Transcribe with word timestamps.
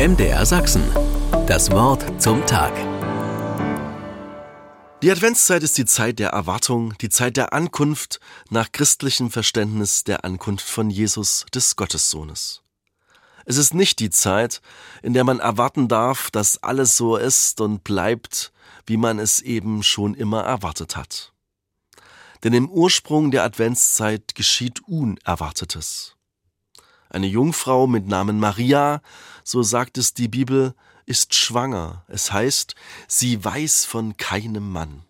MDR 0.00 0.46
Sachsen. 0.46 0.82
Das 1.46 1.70
Wort 1.72 2.22
zum 2.22 2.46
Tag. 2.46 2.72
Die 5.02 5.10
Adventszeit 5.10 5.62
ist 5.62 5.76
die 5.76 5.84
Zeit 5.84 6.18
der 6.18 6.30
Erwartung, 6.30 6.96
die 7.02 7.10
Zeit 7.10 7.36
der 7.36 7.52
Ankunft 7.52 8.18
nach 8.48 8.72
christlichem 8.72 9.30
Verständnis 9.30 10.02
der 10.02 10.24
Ankunft 10.24 10.66
von 10.66 10.88
Jesus, 10.88 11.44
des 11.54 11.76
Gottessohnes. 11.76 12.62
Es 13.44 13.58
ist 13.58 13.74
nicht 13.74 13.98
die 13.98 14.08
Zeit, 14.08 14.62
in 15.02 15.12
der 15.12 15.24
man 15.24 15.38
erwarten 15.38 15.86
darf, 15.86 16.30
dass 16.30 16.62
alles 16.62 16.96
so 16.96 17.16
ist 17.16 17.60
und 17.60 17.84
bleibt, 17.84 18.54
wie 18.86 18.96
man 18.96 19.18
es 19.18 19.42
eben 19.42 19.82
schon 19.82 20.14
immer 20.14 20.44
erwartet 20.44 20.96
hat. 20.96 21.34
Denn 22.42 22.54
im 22.54 22.70
Ursprung 22.70 23.30
der 23.30 23.44
Adventszeit 23.44 24.34
geschieht 24.34 24.80
Unerwartetes. 24.88 26.16
Eine 27.10 27.26
Jungfrau 27.26 27.88
mit 27.88 28.06
Namen 28.06 28.38
Maria, 28.38 29.02
so 29.42 29.62
sagt 29.62 29.98
es 29.98 30.14
die 30.14 30.28
Bibel, 30.28 30.74
ist 31.06 31.34
schwanger. 31.34 32.04
Es 32.06 32.32
heißt, 32.32 32.76
sie 33.08 33.44
weiß 33.44 33.84
von 33.84 34.16
keinem 34.16 34.70
Mann. 34.70 35.02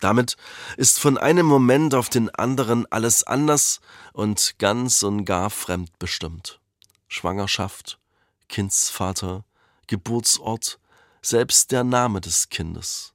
Damit 0.00 0.36
ist 0.78 0.98
von 0.98 1.18
einem 1.18 1.44
Moment 1.44 1.94
auf 1.94 2.08
den 2.08 2.34
anderen 2.34 2.90
alles 2.90 3.22
anders 3.24 3.80
und 4.14 4.58
ganz 4.58 5.02
und 5.02 5.26
gar 5.26 5.50
fremdbestimmt. 5.50 6.58
Schwangerschaft, 7.06 7.98
Kindsvater, 8.48 9.44
Geburtsort, 9.86 10.78
selbst 11.20 11.70
der 11.70 11.84
Name 11.84 12.22
des 12.22 12.48
Kindes. 12.48 13.12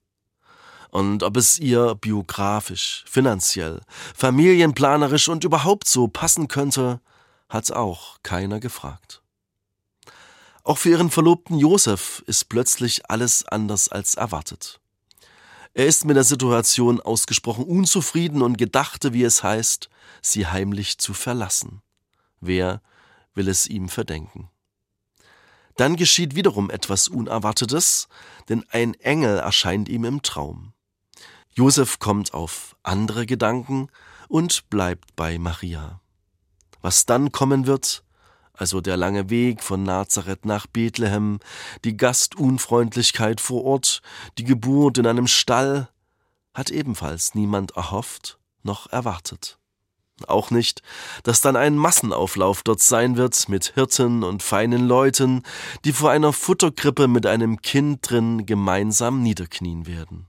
Und 0.89 1.23
ob 1.23 1.37
es 1.37 1.57
ihr 1.57 1.95
biografisch, 1.95 3.03
finanziell, 3.07 3.81
familienplanerisch 4.15 5.27
und 5.27 5.43
überhaupt 5.43 5.87
so 5.87 6.07
passen 6.07 6.47
könnte, 6.47 6.99
hat 7.51 7.71
auch 7.71 8.17
keiner 8.23 8.59
gefragt. 8.59 9.21
Auch 10.63 10.77
für 10.77 10.89
ihren 10.89 11.11
Verlobten 11.11 11.57
Josef 11.57 12.23
ist 12.25 12.45
plötzlich 12.49 13.09
alles 13.09 13.45
anders 13.45 13.89
als 13.89 14.15
erwartet. 14.15 14.79
Er 15.73 15.85
ist 15.85 16.05
mit 16.05 16.15
der 16.15 16.23
Situation 16.23 17.01
ausgesprochen 17.01 17.65
unzufrieden 17.65 18.41
und 18.41 18.57
gedachte, 18.57 19.13
wie 19.13 19.23
es 19.23 19.43
heißt, 19.43 19.89
sie 20.21 20.47
heimlich 20.47 20.97
zu 20.97 21.13
verlassen. 21.13 21.81
Wer 22.39 22.81
will 23.33 23.47
es 23.47 23.67
ihm 23.67 23.89
verdenken? 23.89 24.49
Dann 25.75 25.95
geschieht 25.95 26.35
wiederum 26.35 26.69
etwas 26.69 27.07
Unerwartetes, 27.07 28.07
denn 28.49 28.65
ein 28.69 28.93
Engel 28.95 29.39
erscheint 29.39 29.89
ihm 29.89 30.05
im 30.05 30.21
Traum. 30.21 30.73
Josef 31.53 31.99
kommt 31.99 32.33
auf 32.33 32.75
andere 32.83 33.25
Gedanken 33.25 33.89
und 34.27 34.69
bleibt 34.69 35.15
bei 35.15 35.37
Maria. 35.37 36.00
Was 36.81 37.05
dann 37.05 37.31
kommen 37.31 37.67
wird, 37.67 38.03
also 38.53 38.81
der 38.81 38.97
lange 38.97 39.29
Weg 39.29 39.63
von 39.63 39.83
Nazareth 39.83 40.45
nach 40.45 40.67
Bethlehem, 40.67 41.39
die 41.83 41.97
Gastunfreundlichkeit 41.97 43.41
vor 43.41 43.63
Ort, 43.63 44.01
die 44.37 44.43
Geburt 44.43 44.97
in 44.97 45.07
einem 45.07 45.27
Stall, 45.27 45.89
hat 46.53 46.69
ebenfalls 46.69 47.33
niemand 47.33 47.71
erhofft 47.71 48.37
noch 48.63 48.91
erwartet. 48.91 49.57
Auch 50.27 50.51
nicht, 50.51 50.83
dass 51.23 51.41
dann 51.41 51.55
ein 51.55 51.75
Massenauflauf 51.75 52.61
dort 52.63 52.81
sein 52.81 53.17
wird 53.17 53.49
mit 53.49 53.73
Hirten 53.73 54.23
und 54.23 54.43
feinen 54.43 54.87
Leuten, 54.87 55.41
die 55.83 55.93
vor 55.93 56.11
einer 56.11 56.33
Futterkrippe 56.33 57.07
mit 57.07 57.25
einem 57.25 57.61
Kind 57.61 58.09
drin 58.09 58.45
gemeinsam 58.45 59.23
niederknien 59.23 59.87
werden. 59.87 60.27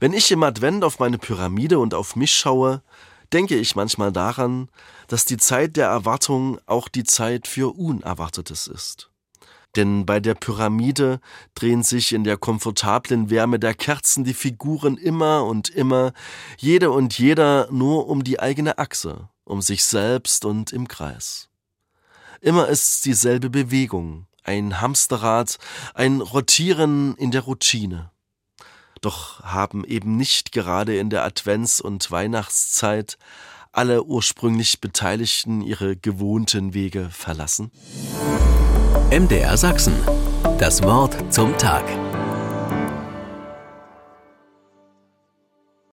Wenn 0.00 0.12
ich 0.12 0.30
im 0.32 0.42
Advent 0.42 0.84
auf 0.84 0.98
meine 0.98 1.18
Pyramide 1.18 1.78
und 1.78 1.94
auf 1.94 2.16
mich 2.16 2.34
schaue, 2.34 2.82
denke 3.34 3.56
ich 3.56 3.74
manchmal 3.74 4.12
daran, 4.12 4.68
dass 5.08 5.24
die 5.24 5.36
Zeit 5.36 5.76
der 5.76 5.88
Erwartung 5.88 6.58
auch 6.66 6.88
die 6.88 7.04
Zeit 7.04 7.48
für 7.48 7.76
Unerwartetes 7.76 8.68
ist. 8.68 9.10
Denn 9.76 10.06
bei 10.06 10.20
der 10.20 10.34
Pyramide 10.34 11.20
drehen 11.56 11.82
sich 11.82 12.12
in 12.12 12.22
der 12.22 12.36
komfortablen 12.36 13.30
Wärme 13.30 13.58
der 13.58 13.74
Kerzen 13.74 14.22
die 14.22 14.34
Figuren 14.34 14.96
immer 14.96 15.44
und 15.44 15.68
immer, 15.68 16.12
jede 16.58 16.92
und 16.92 17.18
jeder 17.18 17.66
nur 17.72 18.06
um 18.06 18.22
die 18.22 18.38
eigene 18.38 18.78
Achse, 18.78 19.28
um 19.42 19.60
sich 19.62 19.82
selbst 19.82 20.44
und 20.44 20.72
im 20.72 20.86
Kreis. 20.86 21.48
Immer 22.40 22.68
ist's 22.68 23.00
dieselbe 23.00 23.50
Bewegung, 23.50 24.26
ein 24.44 24.80
Hamsterrad, 24.80 25.58
ein 25.94 26.20
Rotieren 26.20 27.16
in 27.16 27.32
der 27.32 27.40
Routine. 27.40 28.12
Doch 29.04 29.42
haben 29.42 29.84
eben 29.84 30.16
nicht 30.16 30.52
gerade 30.52 30.96
in 30.96 31.10
der 31.10 31.26
Advents- 31.26 31.82
und 31.82 32.10
Weihnachtszeit 32.10 33.18
alle 33.70 34.02
ursprünglich 34.04 34.80
Beteiligten 34.80 35.60
ihre 35.60 35.94
gewohnten 35.94 36.72
Wege 36.72 37.10
verlassen? 37.10 37.70
MDR 39.10 39.58
Sachsen. 39.58 39.94
Das 40.58 40.82
Wort 40.82 41.34
zum 41.34 41.58
Tag. 41.58 41.84